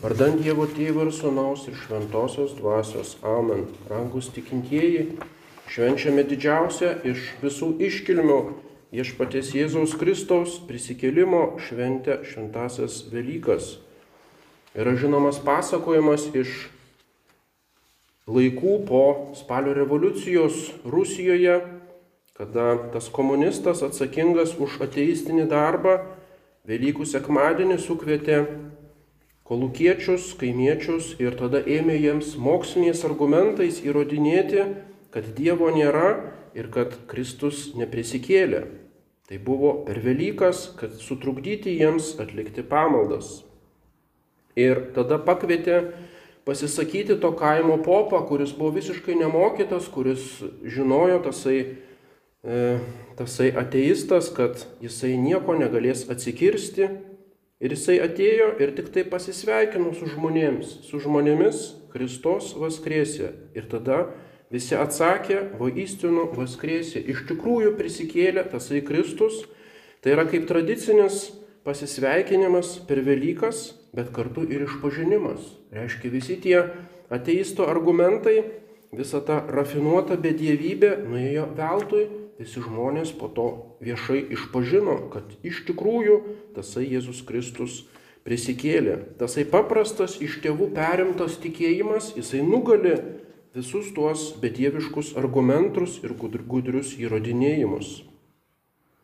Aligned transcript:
Vardant 0.00 0.38
Dievo 0.40 0.64
Tėvo 0.64 1.02
ir 1.04 1.10
Sūnaus 1.12 1.66
ir 1.68 1.74
Šventosios 1.76 2.54
Dvasios. 2.56 3.18
Amen. 3.20 3.66
Rangus 3.90 4.30
tikintieji, 4.32 5.18
švenčiame 5.68 6.24
didžiausią 6.24 6.94
iš 7.10 7.26
visų 7.42 7.68
iškilmių 7.84 8.38
viešpaties 8.96 9.50
Jėzaus 9.58 9.92
Kristaus 10.00 10.54
prisikėlimo 10.64 11.42
šventę 11.66 12.16
šventasias 12.24 13.02
Velykas. 13.12 13.74
Yra 14.72 14.96
žinomas 14.96 15.42
pasakojimas 15.44 16.30
iš 16.32 16.70
laikų 18.24 18.78
po 18.88 19.04
spalio 19.36 19.76
revoliucijos 19.76 20.70
Rusijoje, 20.88 21.60
kada 22.40 22.72
tas 22.96 23.12
komunistas 23.12 23.84
atsakingas 23.84 24.56
už 24.56 24.80
ateistinį 24.88 25.44
darbą 25.52 25.98
Velykų 26.64 27.04
sekmadienį 27.04 27.76
sukvietė 27.84 28.46
kolukiečius, 29.50 30.36
kaimiečius 30.38 31.16
ir 31.18 31.34
tada 31.34 31.58
ėmė 31.66 31.96
jiems 31.98 32.36
moksliniais 32.38 33.02
argumentais 33.08 33.80
įrodinėti, 33.82 34.62
kad 35.10 35.32
Dievo 35.34 35.72
nėra 35.74 36.12
ir 36.54 36.68
kad 36.70 36.94
Kristus 37.10 37.72
neprisikėlė. 37.74 38.68
Tai 39.26 39.40
buvo 39.42 39.72
per 39.86 39.98
Velykas, 40.02 40.68
kad 40.78 40.94
sutrukdyti 41.02 41.74
jiems 41.80 42.12
atlikti 42.22 42.62
pamaldas. 42.66 43.40
Ir 44.58 44.92
tada 44.94 45.18
pakvietė 45.22 45.82
pasisakyti 46.46 47.18
to 47.18 47.34
kaimo 47.34 47.82
popą, 47.82 48.22
kuris 48.30 48.54
buvo 48.54 48.76
visiškai 48.78 49.18
nemokytas, 49.18 49.90
kuris 49.90 50.30
žinojo 50.62 51.20
tasai, 51.26 51.60
e, 52.46 52.64
tasai 53.18 53.50
ateistas, 53.50 54.30
kad 54.34 54.62
jisai 54.82 55.16
nieko 55.18 55.58
negalės 55.58 56.06
atsikirsti 56.10 56.90
Ir 57.60 57.74
jisai 57.74 57.98
atėjo 58.00 58.54
ir 58.62 58.72
tik 58.72 58.88
tai 58.94 59.04
pasisveikino 59.04 59.92
su 59.92 60.08
žmonėmis, 60.08 60.78
su 60.88 61.00
žmonėmis 61.02 61.64
Kristos 61.92 62.54
vaskrėsė. 62.56 63.34
Ir 63.52 63.66
tada 63.68 64.06
visi 64.52 64.78
atsakė, 64.78 65.42
va 65.60 65.68
įstinu 65.68 66.30
vaskrėsė. 66.36 67.02
Iš 67.12 67.26
tikrųjų 67.28 67.74
prisikėlė 67.76 68.46
tasai 68.48 68.80
Kristus. 68.86 69.42
Tai 70.00 70.14
yra 70.14 70.24
kaip 70.24 70.46
tradicinis 70.48 71.26
pasisveikinimas 71.68 72.78
per 72.88 73.02
Velykas, 73.04 73.74
bet 73.92 74.08
kartu 74.16 74.46
ir 74.48 74.64
išpažinimas. 74.64 75.44
Reiškia 75.76 76.14
visi 76.16 76.38
tie 76.40 76.62
ateisto 77.12 77.68
argumentai, 77.68 78.38
visa 78.96 79.20
ta 79.20 79.42
rafinuota 79.44 80.16
bedievybė 80.16 80.94
nuėjo 81.04 81.44
veltui 81.58 82.06
visi 82.40 82.62
žmonės 82.64 83.12
po 83.20 83.28
to 83.28 83.46
viešai 83.84 84.22
išpažino, 84.32 84.96
kad 85.12 85.28
iš 85.44 85.62
tikrųjų 85.68 86.20
tasai 86.56 86.86
Jėzus 86.88 87.20
Kristus 87.28 87.82
prisikėlė. 88.24 88.96
Tasai 89.20 89.44
paprastas 89.48 90.16
iš 90.24 90.40
tėvų 90.44 90.70
perimtas 90.76 91.36
tikėjimas, 91.40 92.14
jisai 92.16 92.40
nugali 92.44 92.96
visus 93.56 93.90
tuos 93.92 94.30
bedieviškus 94.40 95.14
argumentus 95.20 95.98
ir 96.04 96.14
gudrius 96.16 96.94
įrodinėjimus. 97.00 98.00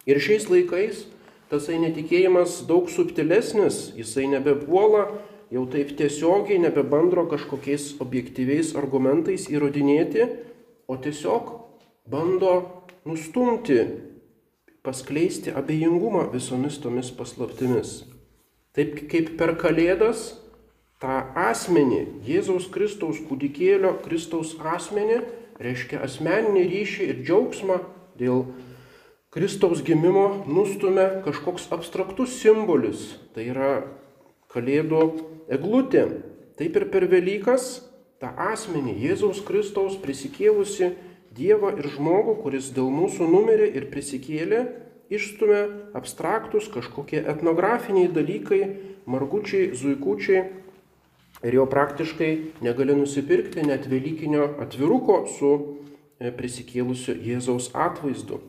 Ir 0.07 0.23
šiais 0.23 0.47
laikais 0.49 1.05
tasai 1.51 1.81
netikėjimas 1.83 2.63
daug 2.69 2.89
subtilesnis, 2.91 3.91
jisai 3.99 4.29
nebepuola 4.31 5.09
jau 5.51 5.67
taip 5.71 5.93
tiesiogiai, 5.99 6.61
nebebandro 6.63 7.27
kažkokiais 7.31 7.97
objektyviais 8.03 8.73
argumentais 8.79 9.49
įrodinėti, 9.51 10.27
o 10.87 10.95
tiesiog 10.99 11.53
bando 12.07 12.76
nustumti, 13.07 13.79
paskleisti 14.87 15.55
abejingumą 15.55 16.29
visomis 16.35 16.79
tomis 16.83 17.11
paslaptimis. 17.15 18.05
Taip 18.77 19.07
kaip 19.11 19.33
per 19.39 19.57
Kalėdas 19.59 20.35
tą 21.03 21.17
asmenį, 21.47 22.03
Jėzaus 22.27 22.69
Kristaus 22.73 23.19
kūdikėlio 23.27 23.97
Kristaus 24.05 24.55
asmenį, 24.61 25.23
reiškia 25.63 26.03
asmeninį 26.05 26.65
ryšį 26.71 27.11
ir 27.11 27.23
džiaugsmą 27.25 27.81
dėl 28.21 28.45
Kristaus 29.33 29.83
gimimo 29.85 30.45
nustumia 30.49 31.23
kažkoks 31.25 31.67
abstraktus 31.75 32.39
simbolis, 32.41 33.17
tai 33.35 33.51
yra 33.53 33.73
Kalėdų 34.53 35.03
eglutė. 35.53 36.07
Taip 36.57 36.79
ir 36.79 36.87
per 36.89 37.05
Velykas 37.11 37.83
tą 38.23 38.31
asmenį 38.47 38.95
Jėzaus 39.03 39.43
Kristaus 39.45 39.99
prisikėlusi 40.01 40.95
Dievą 41.37 41.75
ir 41.77 41.89
žmogų, 41.93 42.39
kuris 42.43 42.71
dėl 42.77 42.89
mūsų 42.93 43.29
numirė 43.29 43.69
ir 43.77 43.89
prisikėlė, 43.93 44.63
išstumia 45.13 45.67
abstraktus 45.95 46.69
kažkokie 46.73 47.21
etnografiniai 47.21 48.09
dalykai, 48.13 48.63
margučiai, 49.07 49.71
zuikučiai 49.77 50.47
ir 51.47 51.59
jau 51.59 51.67
praktiškai 51.71 52.31
negali 52.65 52.97
nusipirkti 52.97 53.67
net 53.67 53.87
Velykinio 53.91 54.49
atviruko 54.63 55.25
su 55.31 55.53
e, 56.19 56.33
prisikėlusiu 56.33 57.15
Jėzaus 57.23 57.71
atvaizdu. 57.75 58.41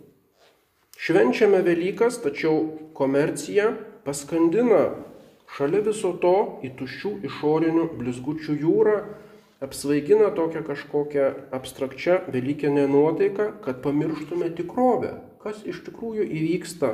Švenčiame 0.98 1.60
Velykas, 1.62 2.18
tačiau 2.24 2.64
komercija 2.98 3.70
paskandina 4.08 4.96
šalia 5.58 5.84
viso 5.86 6.16
to 6.24 6.36
į 6.66 6.74
tuščių 6.80 7.12
išorinių 7.28 7.86
blizgučių 8.00 8.58
jūrą 8.64 8.98
apsvaigina 9.60 10.30
tokią 10.32 10.64
kažkokią 10.64 11.26
abstrakčią 11.52 12.20
Velykinę 12.34 12.88
nuotaiką, 12.88 13.52
kad 13.62 13.82
pamirštume 13.82 14.50
tikrovę, 14.54 15.14
kas 15.42 15.64
iš 15.66 15.82
tikrųjų 15.88 16.28
įvyksta, 16.28 16.94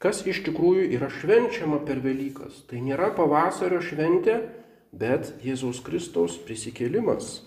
kas 0.00 0.24
iš 0.26 0.40
tikrųjų 0.48 0.88
yra 0.96 1.10
švenčiama 1.12 1.82
per 1.84 2.00
Velykas. 2.00 2.64
Tai 2.70 2.80
nėra 2.80 3.10
pavasario 3.16 3.82
šventė, 3.84 4.40
bet 4.92 5.34
Jėzaus 5.44 5.82
Kristaus 5.84 6.38
prisikėlimas. 6.40 7.42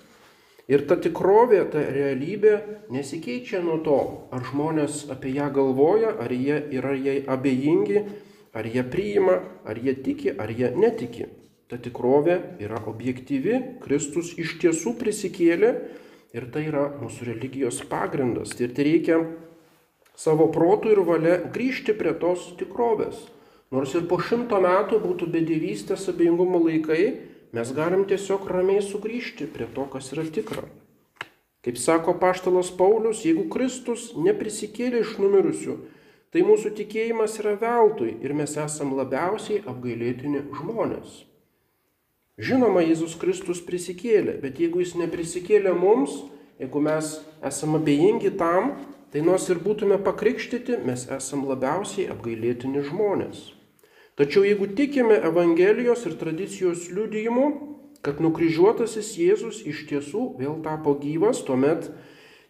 Ir 0.72 0.86
ta 0.88 0.96
tikrovė, 0.96 1.66
ta 1.74 1.82
realybė 1.84 2.54
nesikeičia 2.94 3.60
nuo 3.66 3.82
to, 3.84 4.00
ar 4.32 4.46
žmonės 4.48 5.10
apie 5.12 5.34
ją 5.36 5.50
galvoja, 5.52 6.14
ar 6.16 6.32
jie 6.32 6.62
yra 6.78 6.94
jai 6.96 7.18
abejingi, 7.28 8.06
ar 8.56 8.70
jie 8.70 8.84
priima, 8.88 9.42
ar 9.68 9.82
jie 9.82 9.98
tiki, 10.06 10.32
ar 10.32 10.54
jie 10.54 10.70
netiki. 10.78 11.28
Ta 11.72 11.80
tikrovė 11.80 12.38
yra 12.62 12.82
objektyvi, 12.90 13.80
Kristus 13.84 14.34
iš 14.40 14.58
tiesų 14.62 14.98
prisikėlė 15.00 15.72
ir 16.36 16.50
tai 16.54 16.68
yra 16.70 16.90
mūsų 17.00 17.30
religijos 17.32 17.80
pagrindas. 17.90 18.54
Ir 18.60 18.74
tai 18.76 18.88
reikia 18.90 19.22
savo 20.18 20.50
protų 20.54 20.94
ir 20.94 21.02
valia 21.08 21.38
grįžti 21.54 21.96
prie 21.98 22.14
tos 22.20 22.52
tikrovės. 22.60 23.24
Nors 23.74 23.96
ir 23.98 24.06
po 24.10 24.20
šimto 24.22 24.60
metų 24.62 25.00
būtų 25.02 25.32
bedėvystės 25.34 26.06
abejingumo 26.12 26.62
laikai, 26.68 27.04
mes 27.58 27.74
galim 27.74 28.06
tiesiog 28.10 28.46
ramiai 28.50 28.84
sugrįžti 28.86 29.48
prie 29.50 29.66
to, 29.74 29.88
kas 29.90 30.12
yra 30.14 30.28
tikra. 30.30 30.68
Kaip 31.64 31.80
sako 31.80 32.18
paštalas 32.20 32.70
Paulius, 32.76 33.24
jeigu 33.26 33.48
Kristus 33.50 34.12
neprisikėlė 34.20 35.02
iš 35.02 35.16
numirusių, 35.24 35.78
tai 36.34 36.44
mūsų 36.46 36.74
tikėjimas 36.76 37.40
yra 37.42 37.56
veltui 37.62 38.18
ir 38.22 38.34
mes 38.38 38.58
esam 38.60 38.94
labiausiai 38.98 39.64
apgailėtini 39.64 40.44
žmonės. 40.60 41.24
Žinoma, 42.42 42.82
Jėzus 42.82 43.14
Kristus 43.22 43.60
prisikėlė, 43.62 44.40
bet 44.42 44.58
jeigu 44.58 44.82
jis 44.82 44.96
neprisikėlė 44.98 45.76
mums, 45.78 46.16
jeigu 46.58 46.82
mes 46.82 47.20
esame 47.46 47.78
abejingi 47.78 48.32
tam, 48.40 48.72
tai 49.14 49.22
nors 49.22 49.46
ir 49.54 49.60
būtume 49.62 50.00
pakrikštyti, 50.02 50.80
mes 50.82 51.06
esame 51.14 51.46
labiausiai 51.52 52.08
apgailėtini 52.10 52.82
žmonės. 52.88 53.52
Tačiau 54.18 54.42
jeigu 54.46 54.66
tikime 54.74 55.20
Evangelijos 55.30 56.08
ir 56.10 56.18
tradicijos 56.18 56.88
liudijimu, 56.94 57.46
kad 58.02 58.18
nukryžiuotasis 58.22 59.14
Jėzus 59.22 59.62
iš 59.70 59.86
tiesų 59.92 60.26
vėl 60.42 60.58
tapo 60.66 60.96
gyvas, 60.98 61.44
tuomet 61.46 61.92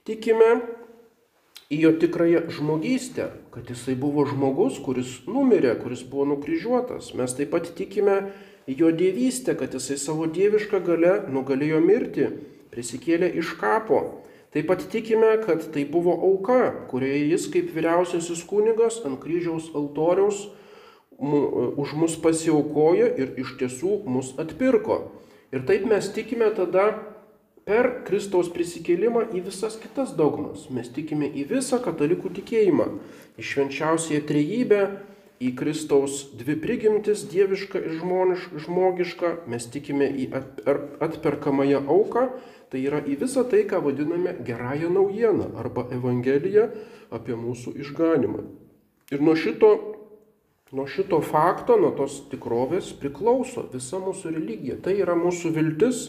tikime 0.08 0.50
į 1.68 1.82
jo 1.84 1.92
tikrąją 2.00 2.46
žmogystę, 2.56 3.28
kad 3.52 3.68
jisai 3.68 3.98
buvo 4.00 4.24
žmogus, 4.32 4.80
kuris 4.84 5.20
numirė, 5.28 5.76
kuris 5.84 6.08
buvo 6.08 6.30
nukryžiuotas. 6.32 7.12
Mes 7.20 7.36
taip 7.36 7.52
pat 7.52 7.68
tikime 7.76 8.18
jo 8.68 8.92
dievystę, 8.92 9.56
kad 9.60 9.74
jisai 9.74 9.98
savo 10.00 10.28
dievišką 10.28 10.80
galę 10.86 11.14
nugalėjo 11.32 11.80
mirti, 11.84 12.30
prisikėlė 12.74 13.34
iš 13.40 13.56
kapo. 13.60 14.04
Taip 14.54 14.68
pat 14.70 14.84
tikime, 14.90 15.32
kad 15.42 15.66
tai 15.74 15.84
buvo 15.90 16.14
auka, 16.14 16.74
kurioje 16.92 17.24
jis 17.32 17.48
kaip 17.54 17.72
vyriausiasis 17.74 18.44
kunigas 18.46 19.00
ant 19.08 19.18
kryžiaus 19.22 19.72
altoriaus 19.74 20.46
už 21.18 21.94
mus 21.98 22.18
pasiaukojo 22.22 23.08
ir 23.18 23.34
iš 23.42 23.56
tiesų 23.58 24.04
mus 24.06 24.34
atpirko. 24.42 25.10
Ir 25.54 25.66
taip 25.66 25.86
mes 25.90 26.06
tikime 26.14 26.50
tada 26.54 26.92
per 27.66 28.04
Kristaus 28.08 28.50
prisikėlimą 28.54 29.30
į 29.34 29.44
visas 29.48 29.78
kitas 29.80 30.14
dogmas. 30.18 30.68
Mes 30.74 30.90
tikime 30.92 31.30
į 31.30 31.48
visą 31.54 31.80
katalikų 31.82 32.34
tikėjimą, 32.40 32.88
į 33.40 33.46
švenčiausiąją 33.50 34.24
trejybę, 34.28 34.82
į 35.44 35.54
Kristaus 35.60 36.24
dvi 36.40 36.56
prigimtis- 36.62 37.26
dievišką 37.34 37.82
ir 37.84 38.00
žmogišką, 38.66 39.48
mes 39.48 39.68
tikime 39.68 40.10
į 40.10 40.30
atperkamąją 41.00 41.84
auką, 41.88 42.30
tai 42.70 42.84
yra 42.88 43.02
į 43.02 43.18
visą 43.20 43.44
tai, 43.50 43.64
ką 43.64 43.82
vadiname 43.84 44.36
gerąją 44.46 44.90
naujieną 44.90 45.52
arba 45.58 45.88
evangeliją 45.92 46.70
apie 47.12 47.36
mūsų 47.36 47.76
išganimą. 47.80 48.44
Ir 49.12 49.22
nuo 49.22 49.36
šito 49.36 49.94
nuo 50.74 50.88
šito 50.88 51.20
fakto, 51.22 51.78
nuo 51.78 51.92
tos 51.94 52.24
tikrovės 52.32 52.90
priklauso 52.98 53.68
visa 53.70 54.00
mūsų 54.02 54.34
religija. 54.34 54.80
Tai 54.82 54.96
yra 54.98 55.14
mūsų 55.14 55.52
viltis, 55.54 56.08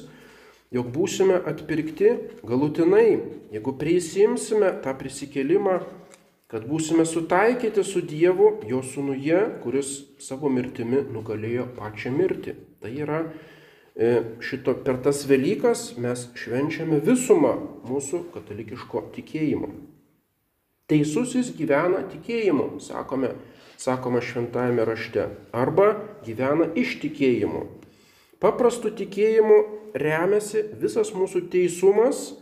jog 0.73 0.89
būsime 0.95 1.37
atpirkti 1.37 2.15
galutinai, 2.49 3.21
jeigu 3.53 3.75
prisimsime 3.77 4.73
tą 4.85 4.97
prisikėlimą, 4.97 5.83
kad 6.53 6.67
būsime 6.69 7.07
sutaikyti 7.09 7.85
su 7.87 8.03
Dievu, 8.05 8.51
jo 8.69 8.83
sūnuje, 8.85 9.41
kuris 9.65 9.97
savo 10.23 10.51
mirtimi 10.53 11.03
nugalėjo 11.15 11.71
pačią 11.79 12.13
mirtį. 12.15 12.55
Tai 12.85 12.93
yra 12.93 13.23
e, 13.25 14.11
šito 14.45 14.77
per 14.85 15.01
tas 15.05 15.25
Velykas 15.29 15.95
mes 16.01 16.29
švenčiame 16.39 17.01
visumą 17.05 17.57
mūsų 17.89 18.27
katalikiško 18.35 19.07
tikėjimo. 19.17 19.73
Teisusis 20.91 21.49
gyvena 21.57 22.03
tikėjimu, 22.11 22.75
sakome, 22.85 23.33
sakoma 23.81 24.21
šventajame 24.21 24.85
rašte, 24.85 25.31
arba 25.57 25.95
gyvena 26.27 26.69
iš 26.77 26.99
tikėjimo. 27.01 27.65
Paprastu 28.43 28.91
tikėjimu 28.93 29.57
remiasi 29.97 30.61
visas 30.77 31.15
mūsų 31.17 31.47
teisumas, 31.49 32.35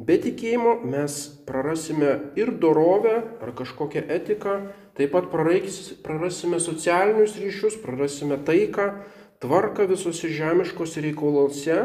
be 0.00 0.16
tikėjimo 0.20 0.78
mes 0.88 1.16
prarasime 1.48 2.12
ir 2.40 2.54
dorovę 2.62 3.16
ar 3.44 3.52
kažkokią 3.56 4.06
etiką, 4.16 4.54
taip 4.96 5.12
pat 5.12 5.28
prarasime 5.32 6.60
socialinius 6.60 7.36
ryšius, 7.40 7.76
prarasime 7.84 8.40
taiką, 8.44 8.88
tvarką 9.40 9.86
visose 9.90 10.32
žemiškose 10.32 11.04
reikaluose, 11.04 11.82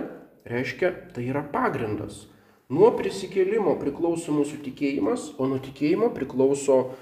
reiškia, 0.47 0.93
tai 1.15 1.27
yra 1.31 1.43
pagrindas. 1.51 2.25
Nuo 2.71 2.89
prisikėlimo 2.97 3.75
priklauso 3.77 4.33
mūsų 4.33 4.63
tikėjimas, 4.65 5.35
o 5.37 5.45
nuo 5.51 5.59
tikėjimo 5.61 6.09
priklauso 6.15 6.95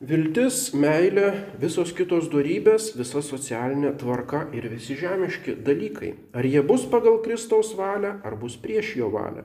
viltis, 0.00 0.70
meilė, 0.72 1.28
visos 1.60 1.92
kitos 1.92 2.30
darybės, 2.32 2.94
visa 2.96 3.20
socialinė 3.20 3.92
tvarka 4.00 4.46
ir 4.56 4.70
visi 4.72 4.96
žemiški 4.96 5.58
dalykai. 5.66 6.14
Ar 6.32 6.48
jie 6.48 6.64
bus 6.64 6.88
pagal 6.88 7.20
Kristaus 7.26 7.74
valią, 7.76 8.16
ar 8.24 8.40
bus 8.40 8.56
prieš 8.56 8.96
jo 9.02 9.12
valią. 9.12 9.44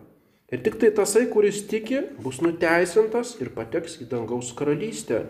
Ir 0.53 0.61
tik 0.61 0.77
tai 0.77 0.91
tasai, 0.93 1.25
kuris 1.31 1.63
tiki, 1.65 2.03
bus 2.21 2.37
nuteisintas 2.45 3.33
ir 3.41 3.49
pateks 3.55 3.97
į 4.03 4.09
dangaus 4.11 4.51
karalystę. 4.57 5.23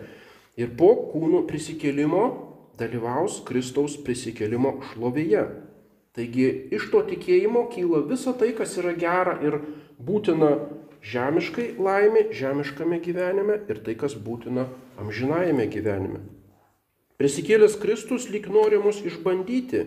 Ir 0.60 0.74
po 0.76 0.90
kūnų 1.12 1.46
prisikėlimo 1.48 2.24
dalyvaus 2.76 3.40
Kristaus 3.48 3.96
prisikėlimo 4.04 4.76
šlovėje. 4.90 5.46
Taigi 6.16 6.46
iš 6.72 6.88
to 6.92 7.02
tikėjimo 7.08 7.66
kyla 7.72 8.02
visa 8.08 8.32
tai, 8.36 8.52
kas 8.56 8.76
yra 8.80 8.92
gera 8.96 9.36
ir 9.44 9.58
būtina 10.00 10.52
žemiškai 11.04 11.74
laimė, 11.80 12.28
žemiškame 12.36 13.00
gyvenime 13.04 13.60
ir 13.68 13.80
tai, 13.84 13.96
kas 13.96 14.16
būtina 14.16 14.66
amžinajame 15.00 15.68
gyvenime. 15.72 16.22
Prisikėlęs 17.16 17.78
Kristus 17.80 18.28
lyg 18.32 18.48
nori 18.52 18.80
mus 18.80 19.00
išbandyti. 19.04 19.84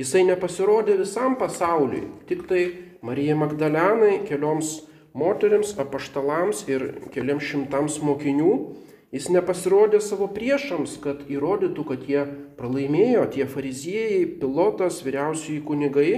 Jisai 0.00 0.24
nepasirodė 0.28 0.98
visam 1.00 1.36
pasauliui, 1.40 2.06
tik 2.28 2.46
tai 2.48 2.62
Marija 3.02 3.34
Magdalenai, 3.36 4.22
kelioms 4.28 4.80
moteriams, 5.18 5.74
apaštalams 5.82 6.64
ir 6.70 6.86
keliams 7.12 7.44
šimtams 7.50 7.98
mokinių 8.06 8.52
Jis 9.12 9.26
nepasirodė 9.28 9.98
savo 10.00 10.24
priešams, 10.32 10.94
kad 11.04 11.26
įrodytų, 11.28 11.82
kad 11.84 12.04
jie 12.08 12.22
pralaimėjo, 12.56 13.26
tie 13.34 13.44
fariziejai, 13.44 14.22
pilotas, 14.40 15.02
vyriausiai 15.04 15.58
kunigai. 15.66 16.12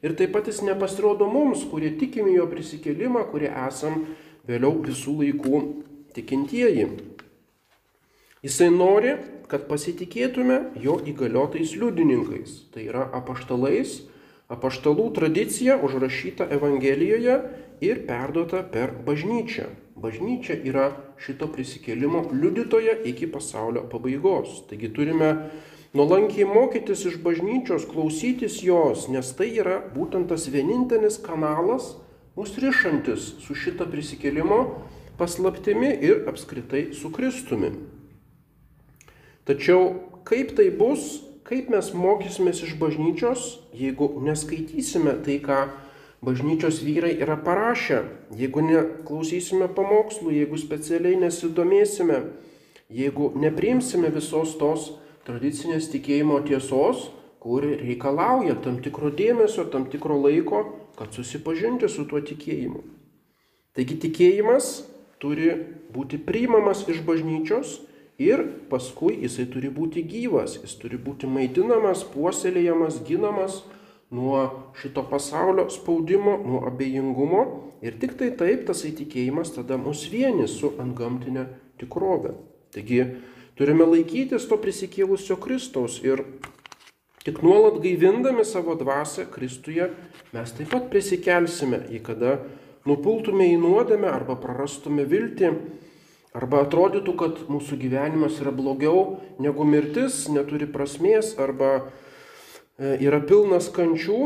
Ir 0.00 0.14
taip 0.16 0.32
pat 0.32 0.48
jis 0.48 0.62
nepasirodo 0.64 1.28
mums, 1.28 1.66
kurie 1.68 1.90
tikime 2.00 2.32
jo 2.32 2.46
prisikelimą, 2.48 3.26
kurie 3.28 3.50
esam 3.66 4.06
vėliau 4.48 4.72
visų 4.86 5.18
laikų 5.18 5.60
tikintieji. 6.16 6.86
Jisai 8.40 8.70
nori, 8.72 9.18
kad 9.52 9.68
pasitikėtume 9.68 10.62
jo 10.80 10.96
įgaliotais 11.12 11.76
liudininkais, 11.76 12.56
tai 12.72 12.86
yra 12.88 13.04
apaštalais, 13.20 13.98
apaštalų 14.50 15.10
tradicija 15.14 15.78
užrašyta 15.78 16.48
Evangelijoje 16.50 17.36
ir 17.84 18.02
perduota 18.08 18.64
per 18.66 18.92
bažnyčią. 19.06 19.68
Bažnyčia 20.00 20.56
yra 20.64 20.90
šito 21.20 21.48
prisikėlimo 21.52 22.24
liudytoja 22.32 22.96
iki 23.06 23.28
pasaulio 23.30 23.84
pabaigos. 23.92 24.62
Taigi 24.70 24.90
turime 24.96 25.30
nuolankiai 25.94 26.48
mokytis 26.48 27.04
iš 27.10 27.18
bažnyčios, 27.22 27.86
klausytis 27.90 28.60
jos, 28.64 29.08
nes 29.12 29.32
tai 29.36 29.52
yra 29.60 29.78
būtent 29.94 30.30
tas 30.32 30.48
vienintelis 30.50 31.20
kanalas 31.22 31.94
mus 32.36 32.56
rišantis 32.62 33.34
su 33.44 33.54
šito 33.54 33.86
prisikėlimo 33.90 34.60
paslaptimi 35.20 35.92
ir 36.00 36.24
apskritai 36.30 36.90
su 36.96 37.10
Kristumi. 37.12 37.74
Tačiau 39.44 39.92
kaip 40.24 40.54
tai 40.56 40.70
bus, 40.72 41.20
kaip 41.50 41.70
mes 41.72 41.90
mokysimės 41.98 42.62
iš 42.62 42.76
bažnyčios, 42.78 43.46
jeigu 43.74 44.06
neskaitysime 44.22 45.16
tai, 45.26 45.40
ką 45.42 45.64
bažnyčios 46.22 46.78
vyrai 46.86 47.16
yra 47.18 47.34
parašę, 47.42 48.04
jeigu 48.38 48.62
neklausysime 48.62 49.66
pamokslų, 49.74 50.30
jeigu 50.36 50.60
specialiai 50.62 51.18
nesidomėsime, 51.18 52.20
jeigu 52.86 53.32
nepriimsime 53.34 54.12
visos 54.14 54.54
tos 54.60 54.92
tradicinės 55.26 55.90
tikėjimo 55.90 56.38
tiesos, 56.46 57.08
kuri 57.42 57.74
reikalauja 57.80 58.54
tam 58.62 58.78
tikro 58.84 59.10
dėmesio, 59.10 59.66
tam 59.72 59.88
tikro 59.90 60.20
laiko, 60.22 60.64
kad 60.94 61.10
susipažinti 61.16 61.88
su 61.90 62.06
tuo 62.06 62.22
tikėjimu. 62.22 62.84
Taigi 63.74 63.96
tikėjimas 64.02 64.84
turi 65.22 65.50
būti 65.90 66.20
priimamas 66.22 66.84
iš 66.86 67.02
bažnyčios 67.06 67.80
ir 68.20 68.42
paskui 68.68 69.16
jisai 69.24 69.46
turi 69.50 69.70
būti 69.72 70.04
gyvas, 70.04 70.58
jis 70.60 70.76
turi 70.82 71.00
būti 71.00 71.28
maitinamas, 71.30 72.04
puoselėjamas, 72.12 73.00
ginamas, 73.08 73.62
nuo 74.10 74.72
šito 74.80 75.04
pasaulio 75.08 75.68
spaudimo, 75.70 76.36
nuo 76.44 76.64
abejingumo 76.66 77.42
ir 77.82 77.96
tik 78.02 78.16
tai 78.18 78.32
taip 78.36 78.66
tas 78.68 78.82
įtikėjimas 78.84 79.54
tada 79.54 79.78
mus 79.80 80.04
vieni 80.10 80.48
su 80.50 80.72
antgamtinė 80.82 81.46
tikrovė. 81.80 82.34
Taigi 82.74 83.04
turime 83.58 83.86
laikytis 83.86 84.48
to 84.50 84.58
prisikėlusio 84.60 85.38
Kristaus 85.40 86.00
ir 86.02 86.24
tik 87.24 87.40
nuolat 87.46 87.78
gaivindami 87.84 88.44
savo 88.44 88.74
dvasę 88.78 89.28
Kristuje 89.30 89.88
mes 90.34 90.56
taip 90.58 90.74
pat 90.74 90.90
prisikelsime, 90.90 91.84
į 91.94 92.02
kada 92.04 92.40
nupultume 92.88 93.46
į 93.52 93.58
nuodėmę 93.62 94.10
arba 94.10 94.36
prarastume 94.40 95.06
viltį, 95.08 95.54
arba 96.36 96.64
atrodytų, 96.66 97.16
kad 97.18 97.40
mūsų 97.50 97.78
gyvenimas 97.80 98.38
yra 98.42 98.52
blogiau 98.54 99.20
negu 99.42 99.66
mirtis, 99.66 100.26
neturi 100.30 100.68
prasmės 100.70 101.34
arba 101.40 101.90
E, 102.80 102.94
yra 103.04 103.18
pilnas 103.20 103.66
kančių, 103.76 104.18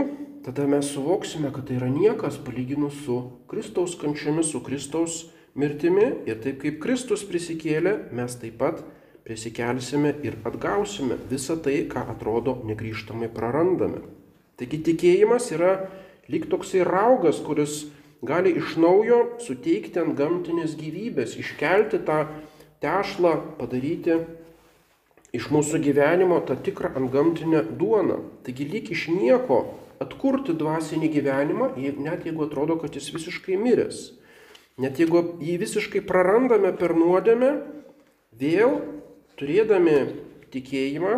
tada 0.47 0.69
mes 0.71 0.87
suvoksime, 0.95 1.50
kad 1.50 1.67
tai 1.67 1.81
yra 1.81 1.88
niekas 1.90 2.37
palyginus 2.47 3.00
su 3.02 3.17
Kristaus 3.50 3.97
kančiomis, 3.99 4.52
su 4.55 4.61
Kristaus 4.62 5.25
mirtimi. 5.59 6.07
Ir 6.31 6.38
taip 6.45 6.61
kaip 6.62 6.78
Kristus 6.85 7.25
prisikėlė, 7.26 7.97
mes 8.14 8.38
taip 8.38 8.61
pat 8.61 8.85
prisikelsime 9.26 10.12
ir 10.23 10.38
atgausime 10.47 11.19
visą 11.33 11.57
tai, 11.64 11.81
ką 11.90 12.05
atrodo 12.14 12.61
negryžtamai 12.69 13.26
prarandame. 13.35 14.05
Taigi 14.61 14.85
tikėjimas 14.87 15.50
yra 15.57 15.75
lyg 16.31 16.47
toksai 16.52 16.87
raugas, 16.87 17.43
kuris 17.43 17.88
gali 18.26 18.54
iš 18.59 18.76
naujo 18.81 19.21
suteikti 19.43 20.00
ant 20.02 20.16
gamtinės 20.19 20.75
gyvybės, 20.81 21.37
iškelti 21.40 22.00
tą 22.07 22.25
tešlą, 22.85 23.35
padaryti 23.59 24.19
iš 25.35 25.49
mūsų 25.50 25.81
gyvenimo 25.83 26.40
tą 26.47 26.57
tikrą 26.62 26.93
antgamtinę 27.00 27.64
duoną. 27.78 28.21
Taigi 28.47 28.66
lyg 28.71 28.90
iš 28.95 29.09
nieko 29.11 29.64
atkurti 30.02 30.54
dvasinį 30.59 31.11
gyvenimą, 31.14 31.71
net 32.02 32.26
jeigu 32.26 32.47
atrodo, 32.47 32.78
kad 32.81 32.95
jis 32.95 33.11
visiškai 33.14 33.59
miręs. 33.61 34.11
Net 34.78 34.99
jeigu 34.99 35.23
jį 35.43 35.54
visiškai 35.62 36.02
prarandame 36.07 36.73
per 36.75 36.97
nuodėmę, 36.99 37.50
vėl 38.35 38.81
turėdami 39.38 39.99
tikėjimą, 40.54 41.14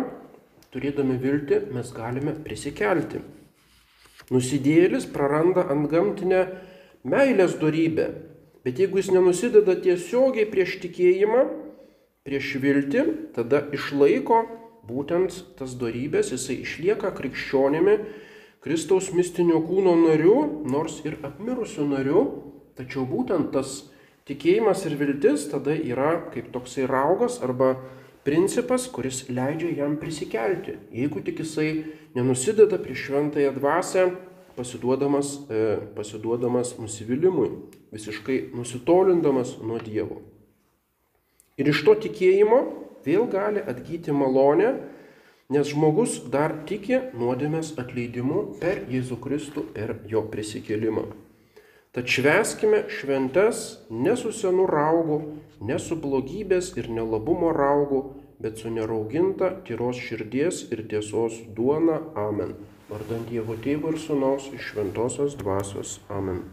turėdami 0.73 1.17
viltį, 1.21 1.63
mes 1.73 1.89
galime 1.93 2.35
prisikelti. 2.45 3.23
Nusidėlis 4.33 5.07
praranda 5.09 5.63
antgamtinę 5.71 6.41
meilės 7.07 7.55
darybę, 7.61 8.09
bet 8.67 8.81
jeigu 8.81 8.99
jis 8.99 9.11
nenusideda 9.15 9.77
tiesiogiai 9.79 10.47
prieš 10.51 10.77
tikėjimą, 10.83 11.43
prieš 12.27 12.55
viltį, 12.63 13.03
tada 13.35 13.63
išlaiko 13.75 14.43
būtent 14.87 15.35
tas 15.59 15.75
darybės, 15.79 16.33
jisai 16.35 16.61
išlieka 16.63 17.13
krikščionimi, 17.15 17.99
Kristaus 18.67 19.11
mistinio 19.15 19.61
kūno 19.63 19.93
nariu, 19.95 20.63
nors 20.67 20.97
ir 21.05 21.19
apmirusiu 21.23 21.85
nariu, 21.87 22.23
tačiau 22.75 23.05
būtent 23.07 23.53
tas 23.53 23.85
tikėjimas 24.27 24.81
ir 24.89 24.97
viltis 24.99 25.45
tada 25.51 25.75
yra 25.77 26.17
kaip 26.33 26.49
toksai 26.51 26.87
raugas 26.89 27.37
arba 27.45 27.75
principas, 28.27 28.89
kuris 28.91 29.21
leidžia 29.31 29.71
jam 29.77 29.95
prisikelti. 30.01 30.75
Jeigu 30.91 31.23
tik 31.23 31.39
jisai 31.45 31.69
nenusideda 32.17 32.81
prieš 32.81 33.05
šventąją 33.07 33.53
dvasę, 33.55 34.03
pasiduodamas, 34.57 35.37
e, 35.49 35.77
pasiduodamas 35.95 36.75
nusivylimui, 36.81 37.51
visiškai 37.93 38.39
nusitolindamas 38.57 39.57
nuo 39.61 39.79
Dievo. 39.83 40.21
Ir 41.57 41.69
iš 41.71 41.83
to 41.85 41.95
tikėjimo 42.03 42.59
vėl 43.05 43.29
gali 43.31 43.61
atgyti 43.61 44.13
malonę, 44.13 44.73
nes 45.53 45.69
žmogus 45.71 46.19
dar 46.33 46.53
tiki 46.67 46.99
nuodėmės 47.15 47.75
atleidimu 47.79 48.59
per 48.59 48.83
Jėzų 48.91 49.17
Kristų, 49.23 49.63
per 49.77 49.95
jo 50.09 50.25
prisikėlimą. 50.27 51.07
Tad 51.95 52.09
šveskime 52.13 52.83
šventes 52.93 53.79
ne 53.89 54.13
su 54.19 54.29
senu 54.35 54.67
raugu, 54.69 55.21
ne 55.65 55.79
su 55.81 55.95
blogybės 55.97 56.75
ir 56.77 56.91
nelabumo 56.93 57.53
raugu, 57.55 58.03
bet 58.37 58.59
su 58.61 58.69
nerauginta 58.69 59.49
tyros 59.65 59.97
širdies 59.97 60.67
ir 60.69 60.83
tiesos 60.91 61.39
duona. 61.57 62.01
Amen. 62.13 62.53
Vardant 62.87 63.27
Dievo 63.27 63.57
Tėvo 63.59 63.91
ir 63.91 63.99
Sūnaus 63.99 64.47
iš 64.55 64.71
Šventojios 64.71 65.35
dvasios. 65.41 65.97
Amen. 66.07 66.45